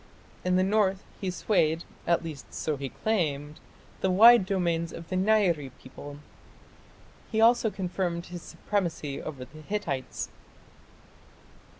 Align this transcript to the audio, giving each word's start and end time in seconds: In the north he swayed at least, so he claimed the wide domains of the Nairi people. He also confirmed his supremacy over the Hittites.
In 0.43 0.55
the 0.55 0.63
north 0.63 1.03
he 1.19 1.29
swayed 1.29 1.83
at 2.07 2.23
least, 2.23 2.51
so 2.51 2.75
he 2.75 2.89
claimed 2.89 3.59
the 3.99 4.09
wide 4.09 4.47
domains 4.47 4.91
of 4.91 5.09
the 5.09 5.15
Nairi 5.15 5.69
people. 5.79 6.17
He 7.31 7.39
also 7.39 7.69
confirmed 7.69 8.25
his 8.25 8.41
supremacy 8.41 9.21
over 9.21 9.45
the 9.45 9.61
Hittites. 9.61 10.29